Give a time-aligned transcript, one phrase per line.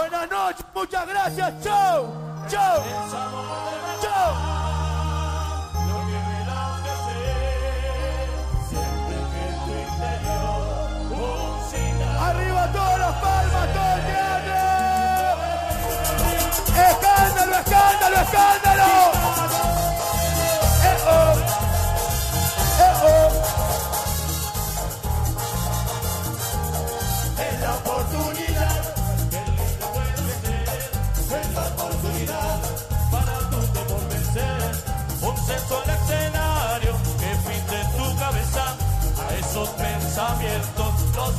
[0.00, 1.62] Buenas noches, muchas gracias.
[1.62, 2.14] Chau,
[2.48, 2.82] chau,
[4.00, 4.32] chau.
[12.18, 14.54] Arriba todas las palmas, todo el teatro.
[16.88, 18.69] Escándalo, escándalo, escándalo.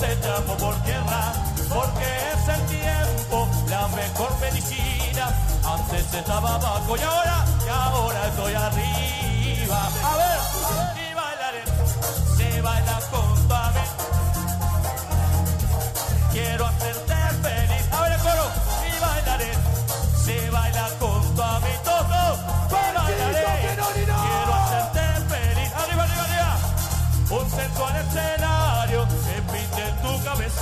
[0.02, 1.34] Los echamos por tierra,
[1.70, 5.28] porque es el tiempo la mejor medicina.
[5.64, 9.90] Antes estaba abajo y ahora, y ahora estoy arriba.
[10.04, 10.40] A ver,
[10.98, 11.64] y bailaré,
[12.38, 13.21] se baila junto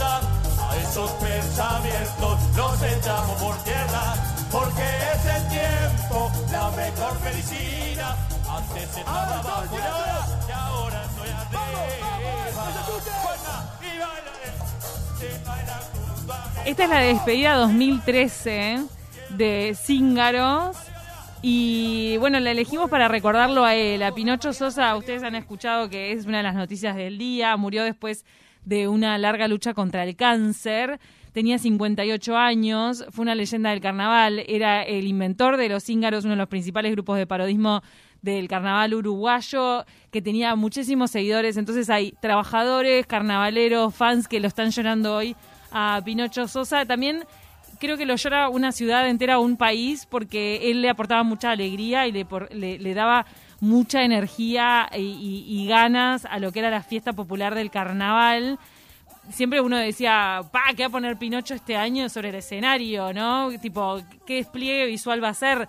[0.09, 4.15] A esos pensamientos los echamos por tierra.
[4.51, 8.15] Porque es el tiempo la mejor medicina.
[8.49, 11.81] Antes estaba abajo y ahora, y ahora estoy arriba.
[13.81, 13.89] Y.
[15.19, 15.79] Se baila.
[16.65, 18.83] Esta es la despedida 2013
[19.29, 20.77] de Cíngaros.
[21.41, 24.03] Y bueno, la elegimos para recordarlo a él.
[24.03, 27.55] A Pinocho Sosa, ustedes han escuchado que es una de las noticias del día.
[27.55, 28.25] Murió después
[28.65, 30.99] de una larga lucha contra el cáncer.
[31.33, 36.33] Tenía 58 años, fue una leyenda del carnaval, era el inventor de los cíngaros, uno
[36.33, 37.81] de los principales grupos de parodismo
[38.21, 41.55] del carnaval uruguayo, que tenía muchísimos seguidores.
[41.55, 45.35] Entonces hay trabajadores, carnavaleros, fans que lo están llorando hoy
[45.71, 46.85] a Pinocho Sosa.
[46.85, 47.23] También
[47.79, 52.07] creo que lo llora una ciudad entera, un país, porque él le aportaba mucha alegría
[52.07, 53.25] y le, por- le, le daba
[53.61, 58.57] mucha energía y, ganas a lo que era la fiesta popular del carnaval.
[59.31, 63.49] Siempre uno decía, pa, ¿qué va a poner Pinocho este año sobre el escenario, no?
[63.61, 65.67] Tipo, ¿qué despliegue visual va a ser?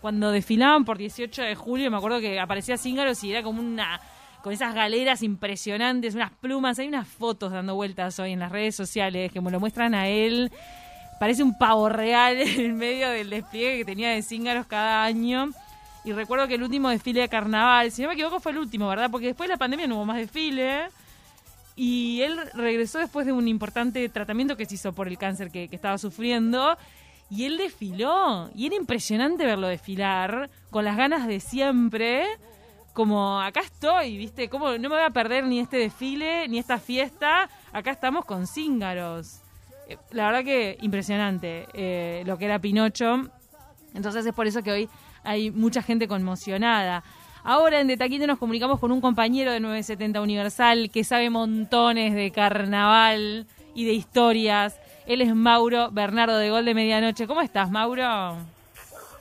[0.00, 4.00] Cuando desfilaban por 18 de julio, me acuerdo que aparecía Cíngaros y era como una
[4.42, 8.74] con esas galeras impresionantes, unas plumas, hay unas fotos dando vueltas hoy en las redes
[8.74, 10.50] sociales que me lo muestran a él
[11.22, 15.50] parece un pavo real en medio del despliegue que tenía de cíngaros cada año.
[16.04, 18.88] Y recuerdo que el último desfile de carnaval, si no me equivoco, fue el último,
[18.88, 19.10] ¿verdad?
[19.10, 20.88] Porque después de la pandemia no hubo más desfile.
[21.76, 25.68] Y él regresó después de un importante tratamiento que se hizo por el cáncer que,
[25.70, 26.76] estaba sufriendo.
[27.30, 28.50] Y él desfiló.
[28.54, 32.26] Y era impresionante verlo desfilar con las ganas de siempre.
[32.92, 34.48] Como acá estoy, ¿viste?
[34.50, 37.48] Como no me voy a perder ni este desfile, ni esta fiesta.
[37.72, 39.40] Acá estamos con cíngaros.
[39.88, 43.30] Eh, La verdad que impresionante eh, lo que era Pinocho.
[43.94, 44.88] Entonces es por eso que hoy
[45.24, 47.02] hay mucha gente conmocionada.
[47.44, 52.14] Ahora en De Taquito nos comunicamos con un compañero de 970 Universal que sabe montones
[52.14, 54.78] de carnaval y de historias.
[55.06, 57.26] Él es Mauro Bernardo de Gol de Medianoche.
[57.26, 58.36] ¿Cómo estás, Mauro?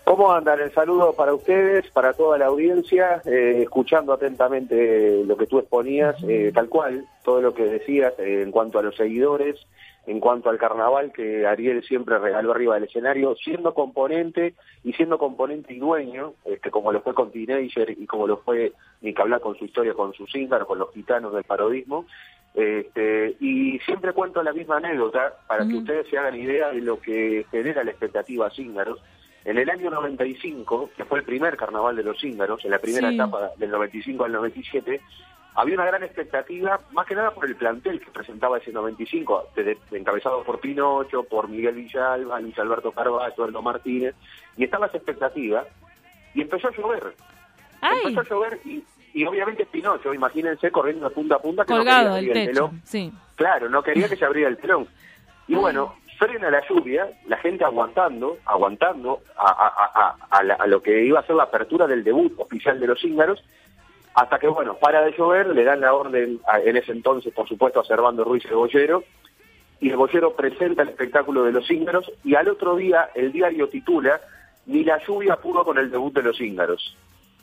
[0.03, 0.59] ¿Cómo andan?
[0.59, 6.16] El saludo para ustedes, para toda la audiencia, eh, escuchando atentamente lo que tú exponías,
[6.28, 9.56] eh, tal cual, todo lo que decías eh, en cuanto a los seguidores,
[10.07, 15.17] en cuanto al carnaval que Ariel siempre regaló arriba del escenario, siendo componente y siendo
[15.19, 19.22] componente y dueño, este, como lo fue con Teenager y como lo fue ni que
[19.22, 22.06] hablar con su historia con sus íngaros, con los gitanos del parodismo.
[22.53, 27.00] Este, y siempre cuento la misma anécdota para que ustedes se hagan idea de lo
[27.00, 29.00] que genera la expectativa Cíngaros.
[29.45, 33.09] En el año 95, que fue el primer carnaval de los Cíngaros, en la primera
[33.09, 33.16] Sí.
[33.16, 35.01] etapa del 95 al 97,
[35.56, 39.78] había una gran expectativa, más que nada por el plantel que presentaba ese 95, desde-
[39.91, 44.16] encabezado por Pinocho, por Miguel Villalba, Luis Alberto Carvalho, Eduardo Martínez,
[44.57, 45.66] y estaba esa expectativa,
[46.34, 47.13] y empezó a llover.
[47.81, 48.00] ¡Ay!
[48.06, 51.79] Empezó a llover y, y obviamente Pinocho, imagínense, corriendo de punta a punta, que no
[51.79, 52.53] Colgado quería del abrir el techo.
[52.68, 52.81] telón.
[52.85, 53.13] Sí.
[53.35, 54.88] Claro, no quería que se abriera el telón.
[55.47, 60.53] Y bueno, frena la lluvia, la gente aguantando, aguantando a, a- a- a- a la-
[60.53, 63.44] a lo que iba a ser la apertura del debut oficial de los Íngaros,
[64.13, 67.48] hasta que, bueno, para de llover, le dan la orden, a- en ese entonces, por
[67.48, 69.04] supuesto, a Servando Ruiz el Bollero,
[69.80, 73.68] y el Bollero presenta el espectáculo de los Íngaros, y al otro día el diario
[73.69, 74.19] titula,
[74.66, 76.96] ni la lluvia pudo con el debut de los Íngaros.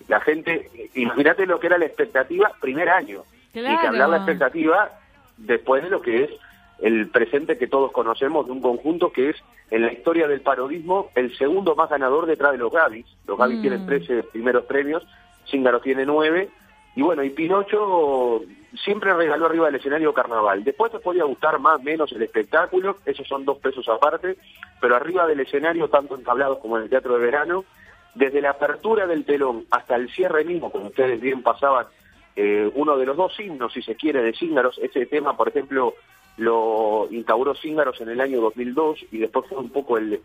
[0.08, 3.22] La gente, imagínate lo que era la expectativa primer año,
[3.54, 4.90] y que hablar la expectativa
[5.36, 6.30] después de lo que es
[6.80, 9.36] el presente que todos conocemos de un conjunto que es
[9.70, 13.06] en la historia del parodismo el segundo más ganador detrás de los Gavis.
[13.26, 13.62] Los Gavis Mm.
[13.62, 15.04] tienen 13 primeros premios,
[15.50, 16.48] Cíngaro tiene 9
[16.96, 18.42] Y bueno, y Pinocho
[18.84, 20.64] siempre regaló arriba del escenario carnaval.
[20.64, 24.36] Después te podía gustar más menos el espectáculo, esos son dos pesos aparte,
[24.80, 27.64] pero arriba del escenario, tanto en tablados como en el teatro de verano,
[28.14, 31.86] desde la apertura del telón hasta el cierre mismo, como ustedes bien pasaban,
[32.36, 35.94] eh, uno de los dos himnos, si se quiere, de Cíngaros, ese tema, por ejemplo,
[36.36, 40.20] lo instauró Cíngaros en el año 2002 y después fue un poco el,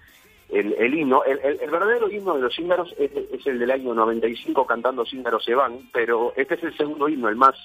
[0.50, 1.24] el, himno.
[1.24, 1.40] El,
[1.72, 5.80] verdadero himno de los Cíngaros es, es, el del año 95 cantando Cíngaros se van,
[5.92, 7.56] pero este es el segundo himno, el más,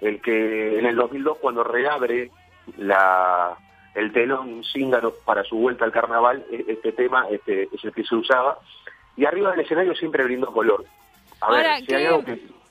[0.00, 2.30] el que en el 2002 cuando reabre
[2.76, 3.56] la
[3.94, 8.04] el telón Cíngaros para su vuelta al carnaval, e, este tema este, es el que
[8.04, 8.58] se usaba
[9.16, 10.84] y arriba del escenario siempre brindó color.
[11.40, 11.78] Ahora,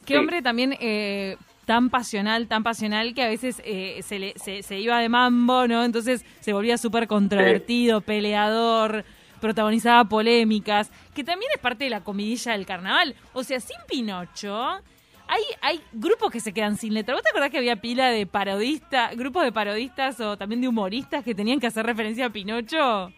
[0.06, 1.36] ¿qué, hombre también eh,
[1.66, 5.84] tan pasional, tan pasional que a veces eh, se, le, se, iba de mambo, ¿no?
[5.84, 9.04] Entonces se volvía súper controvertido, peleador,
[9.40, 13.16] protagonizaba polémicas, que también es parte de la comidilla del carnaval.
[13.34, 14.82] O sea, sin Pinocho,
[15.28, 17.16] hay, hay grupos que se quedan sin letra.
[17.16, 21.24] ¿Vos te acordás que había pila de parodistas, grupos de parodistas o también de humoristas
[21.24, 23.12] que tenían que hacer referencia a Pinocho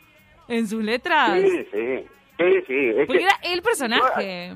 [0.47, 1.39] en sus letras?
[1.41, 2.05] Sí, sí.
[2.39, 2.91] Sí, sí.
[3.05, 4.53] Porque era el personaje.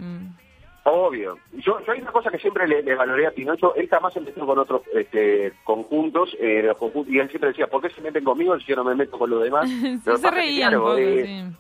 [0.92, 1.38] Obvio.
[1.54, 3.76] Yo, yo hay una cosa que siempre le, valoré a Pinocho.
[3.76, 6.72] Él jamás metió con otros este, conjuntos, eh,
[7.08, 9.30] Y él siempre decía, ¿por qué se meten conmigo si yo no me meto con
[9.30, 9.70] los demás?
[10.04, 11.52] se reían eh,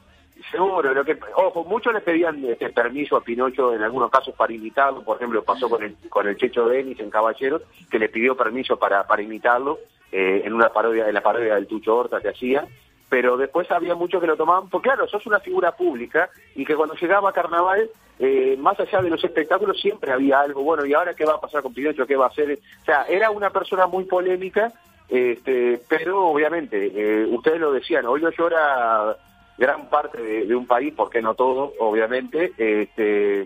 [0.51, 4.51] Seguro, lo que, ojo, muchos le pedían este, permiso a Pinocho en algunos casos para
[4.51, 8.35] imitarlo, por ejemplo pasó con el, con el Checho Denis en Caballeros, que le pidió
[8.35, 9.79] permiso para, para imitarlo
[10.11, 12.67] eh, en una parodia, en la parodia del Tucho Horta que hacía,
[13.13, 16.75] pero después había muchos que lo tomaban, porque claro, sos una figura pública y que
[16.75, 17.87] cuando llegaba Carnaval,
[18.17, 21.39] eh, más allá de los espectáculos, siempre había algo, bueno, ¿y ahora qué va a
[21.39, 22.07] pasar con Pinocho?
[22.07, 22.57] ¿Qué va a hacer?
[22.81, 24.73] O sea, era una persona muy polémica,
[25.07, 29.15] este, pero obviamente, eh, ustedes lo decían, hoy no llora
[29.59, 33.45] gran parte de, un país, porque no todo, obviamente, este,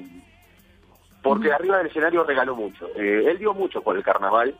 [1.22, 2.88] porque arriba del escenario regaló mucho.
[2.96, 4.56] Eh, él dio mucho por el carnaval,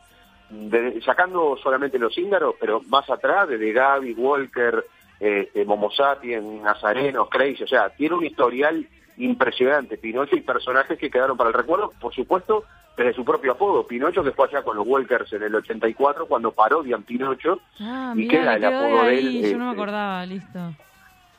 [1.02, 4.84] sacando solamente los íngaros, pero más atrás, de Gaby, Walker,
[5.20, 8.86] este, Momo Sapiens, Nazarenos, Crazy, o sea, tiene un historial
[9.16, 12.64] impresionante, Pinocho y personajes que quedaron para el recuerdo, por supuesto,
[12.96, 16.52] desde su propio apodo, Pinocho que fue allá con los Walkers en el 84 cuando
[16.52, 19.42] parodian Pinocho ah, y queda el apodo de, él.
[19.42, 20.74] Yo no me este, acordaba, listo.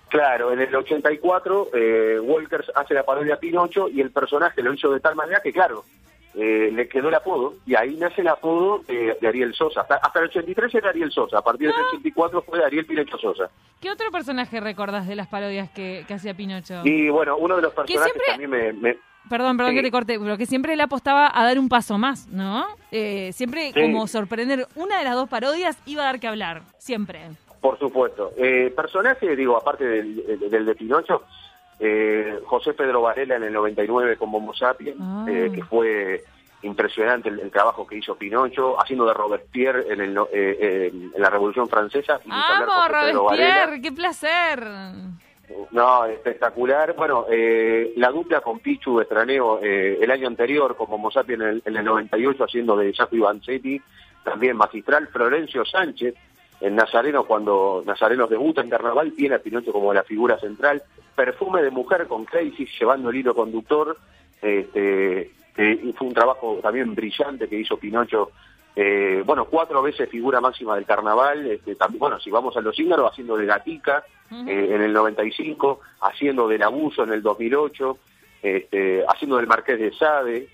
[0.08, 4.92] Claro, en el 84 eh, Walkers hace la parodia Pinocho y el personaje lo hizo
[4.92, 5.84] de tal manera que, claro,
[6.36, 9.82] eh, le quedó el apodo y ahí nace el apodo de, Ariel Sosa.
[9.82, 13.50] Hasta, el 83 era Ariel Sosa, a partir del 84 fue Ariel Pinocho Sosa.
[13.82, 16.82] ¿Qué otro personaje recordás de las parodias que, hacía Pinocho?
[16.84, 18.98] Y bueno, uno de los personajes que, a mí me...
[19.30, 22.28] Perdón, perdón que te corte, pero que siempre le apostaba a dar un paso más,
[22.30, 22.66] ¿no?
[22.92, 27.22] Eh, siempre como sorprender, una de las dos parodias iba a dar que hablar, siempre.
[27.62, 28.32] Por supuesto.
[28.38, 31.24] Eh, personaje, digo, aparte del, del de Pinocho,
[31.80, 35.26] eh, José Pedro Varela en el 99 con Momo Sapiens, ah.
[35.30, 36.24] eh, que fue
[36.62, 41.70] impresionante el, trabajo que hizo Pinocho, haciendo de Robespierre en, el, eh, en la Revolución
[41.70, 42.20] Francesa.
[42.26, 43.82] ¡Vamos, Robespierre!
[43.82, 44.68] ¡Qué placer!
[45.72, 46.96] No, espectacular.
[46.96, 47.26] Bueno,
[47.96, 51.86] la dupla con Pichu Estraneo el año anterior con Momo Sapiens en el, en el
[51.86, 53.82] 98 haciendo de Jaco Ivanzetti,
[54.24, 55.08] también magistral.
[55.08, 56.14] Florencio Sánchez
[56.62, 60.84] en Nazareno, cuando Nazareno debuta en Carnaval, tiene a Pinocho como la figura central.
[61.16, 63.98] Perfume de mujer con Crisis llevando el hilo conductor.
[64.42, 68.32] Este, y fue un trabajo también brillante que hizo Pinocho.
[68.76, 71.48] Eh, bueno, cuatro veces figura máxima del carnaval.
[71.48, 75.80] Este, también, bueno, si vamos a los Íngaros, haciendo de Gatica eh, en el 95,
[76.02, 77.98] haciendo del Abuso en el 2008,
[78.42, 80.48] este, haciendo del Marqués de Sade.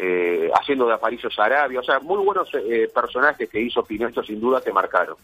[0.00, 2.48] Eh, haciendo de Aparicio Sarabia, o sea, muy buenos
[2.94, 5.16] personajes que hizo Pinocho sin duda que marcaron.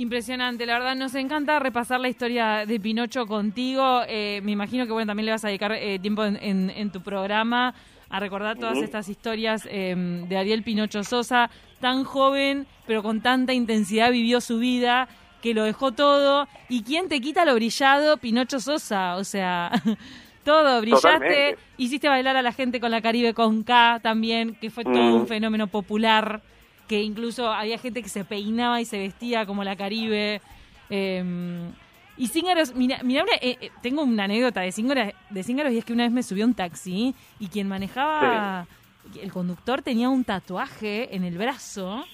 [0.00, 4.00] Impresionante, la verdad nos encanta repasar la historia de Pinocho contigo.
[4.08, 7.74] Eh, me imagino que bueno también le vas a dedicar eh, tiempo en, tu programa
[8.08, 13.52] a recordar todas estas historias em, de Ariel Pinocho Sosa, tan joven pero con tanta
[13.52, 15.06] intensidad vivió su vida
[15.42, 16.48] que lo dejó todo.
[16.70, 18.16] ¿Y quién te quita lo brillado?
[18.16, 19.70] Pinocho Sosa, o sea,
[20.46, 24.82] todo, brillaste, hiciste bailar a la gente con la Caribe con K también, que fue
[24.82, 26.40] todo un fenómeno popular
[26.90, 30.42] que incluso había gente que se peinaba y se vestía como la Caribe.
[30.88, 31.70] Em,
[32.16, 35.92] y Cíngaros, mira, mira eh, eh, tengo una anécdota de Cíngaros, de y es que
[35.92, 38.66] una vez me subió un taxi y quien manejaba,
[39.22, 42.04] el conductor tenía un tatuaje en el brazo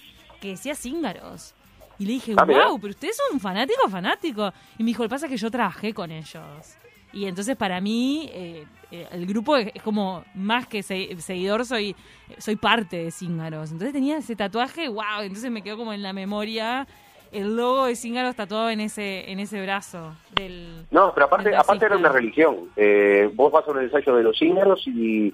[0.42, 1.54] que decía Cíngaros.
[1.98, 4.52] Y le dije, wow, ah, pero usted es un fanático, fanático.
[4.76, 6.76] Y me dijo, el pasa es que yo trabajé con ellos.
[7.16, 11.96] Y entonces para mí eh, eh, el grupo es, como más que seguidor, soy,
[12.36, 13.72] soy parte de Cíngaros.
[13.72, 16.86] Entonces tenía ese tatuaje, wow, entonces me quedó como en la memoria
[17.32, 21.86] el logo de Cíngaros tatuado en ese en ese brazo del No, pero aparte aparte
[21.86, 22.54] era una religión.
[22.76, 25.32] Eh, vos vas a un ensayo de los Cíngaros y,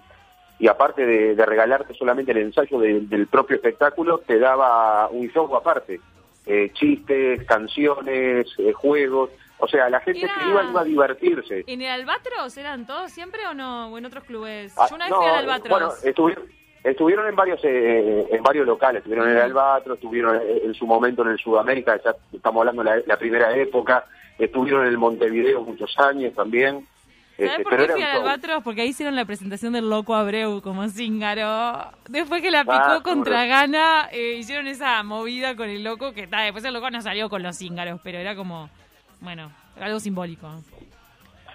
[0.60, 5.28] y aparte de, de regalarte solamente el ensayo de- del propio espectáculo, te daba un
[5.30, 6.00] show aparte.
[6.46, 9.30] Eh, chistes, canciones, eh, juegos.
[9.64, 11.62] O sea, la gente Era- que iba iba a divertirse.
[11.68, 13.86] ¿En el Albatros eran todos siempre o no?
[13.92, 14.74] ¿O en otros clubes?
[14.76, 15.70] Ah, Yo una vez no, fui al Albatros.
[15.70, 16.44] Bueno, estuvieron,
[16.82, 18.98] estuvieron en varios eh, en varios locales.
[18.98, 19.42] Estuvieron en el.
[19.42, 23.16] Albatros, estuvieron en, en su momento en el Sudamérica, ya estamos hablando de la, la
[23.16, 24.04] primera época.
[24.36, 26.84] Estuvieron en el Montevideo muchos años también.
[27.36, 28.16] ¿Sabes Este, por qué fui al.
[28.18, 28.64] Albatros?
[28.64, 31.86] Porque ahí hicieron la presentación del Loco Abreu como Zíngaro.
[32.08, 33.56] Después que la picó Ah, contra seguro.
[33.60, 37.30] Gana, eh, hicieron esa movida con el Loco, que está después el Loco no salió
[37.30, 38.68] con los Zíngaros, pero era como,
[39.22, 39.50] bueno,
[39.80, 40.48] algo simbólico.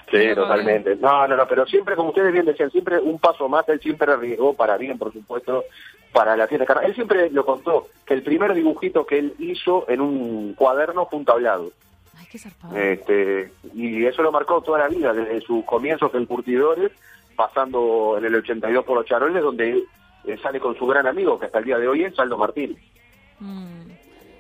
[0.10, 0.96] Sí, totalmente.
[0.96, 4.12] No, no, no, pero siempre, como ustedes bien decían, siempre un paso más, él siempre
[4.12, 5.66] arriesgó para bien, por supuesto,
[6.14, 6.90] para la fiesta de carnaval.
[6.90, 11.20] Él siempre lo contó, que el primer dibujito que él hizo en un cuaderno fue
[11.20, 11.72] un tablado.
[12.18, 12.76] Ay, qué zarpado.
[12.78, 16.92] Este, y eso lo marcó toda la vida, desde sus comienzos en Curtidores,
[17.36, 19.84] pasando en el 82 por los Charoles, donde
[20.24, 22.78] eh, sale con su gran amigo, que hasta el día de hoy es Aldo Martín.
[23.40, 23.92] Mm.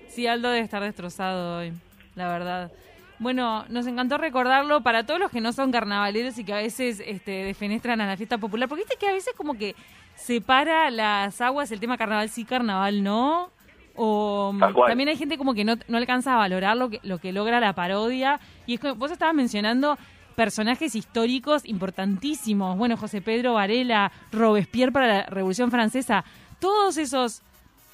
[0.07, 1.73] Sí, Aldo debe estar destrozado hoy,
[2.15, 2.71] la verdad.
[3.19, 7.01] Bueno, nos encantó recordarlo para todos los que no son carnavaleros y que a veces
[7.05, 9.75] este, defenestran a la fiesta popular, porque viste que a veces como que
[10.15, 13.49] separa las aguas el tema carnaval sí, carnaval no.
[13.95, 17.17] O mm, también hay gente como que no, no alcanza a valorar lo que, lo
[17.17, 18.39] que logra la parodia.
[18.67, 19.97] Y es que vos estabas mencionando
[20.35, 22.77] personajes históricos importantísimos.
[22.77, 26.23] Bueno, José Pedro Varela, Robespierre para la Revolución Francesa.
[26.59, 27.41] Todos esos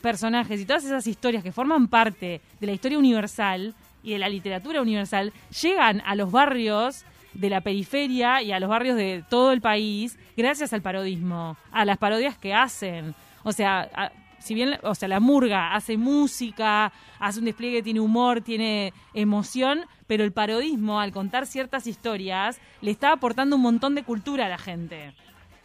[0.01, 3.73] personajes y todas esas historias que forman parte de la historia universal
[4.03, 8.69] y de la literatura universal llegan a los barrios de la periferia y a los
[8.69, 13.15] barrios de todo el país gracias al parodismo, a las parodias que hacen.
[13.43, 18.01] O sea, a- si bien, o sea, la murga hace música, hace un despliegue, tiene
[18.01, 23.95] humor, tiene emoción, pero el parodismo, al contar ciertas historias, le está aportando un montón
[23.95, 25.13] de cultura a la gente.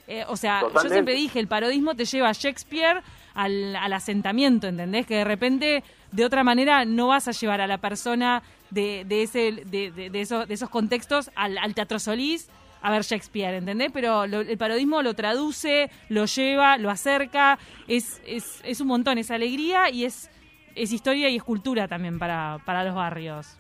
[0.07, 3.03] Eh, o sea, yo siempre dije, el parodismo te lleva a Shakespeare
[3.35, 5.07] al, al asentamiento, ¿entendés?
[5.07, 9.23] Que de repente, de otra manera, no vas a llevar a la persona de, de
[9.23, 12.49] ese, de, de- de esos, de esos contextos al, al Teatro Solís
[12.81, 13.91] a ver Shakespeare, ¿entendés?
[13.93, 19.19] Pero lo- el parodismo lo traduce, lo lleva, lo acerca, es, es, es un montón,
[19.19, 20.31] es alegría y es,
[20.77, 23.59] es historia y es cultura también para, para los barrios.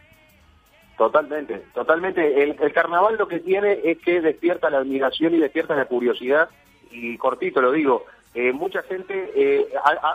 [0.96, 2.42] Totalmente, totalmente.
[2.42, 6.48] El, el carnaval lo que tiene es que despierta la admiración y despierta la curiosidad.
[6.90, 8.04] Y cortito lo digo,
[8.40, 9.66] eh, mucha gente eh,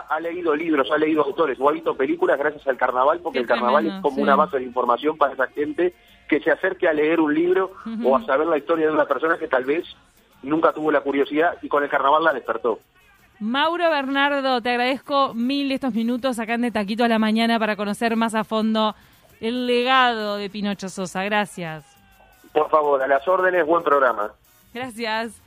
[0.08, 3.42] ha, leído libros, ha leído autores o ha visto películas gracias al carnaval, porque Qué
[3.42, 4.22] el carnaval tremendo, es como sí.
[4.22, 5.94] una base de información para esa gente
[6.26, 9.36] que se acerque a leer un libro o a saber la historia de una persona
[9.36, 9.84] que tal vez
[10.42, 12.80] nunca tuvo la curiosidad y con el carnaval la despertó.
[13.40, 17.76] Mauro Bernardo, te agradezco mil estos minutos acá en De Taquito a la Mañana para
[17.76, 18.94] conocer más a fondo
[19.42, 21.24] el legado de Pinocho Sosa.
[21.24, 21.84] Gracias.
[22.54, 24.32] Por favor, a las órdenes, buen programa.
[24.72, 25.43] Gracias.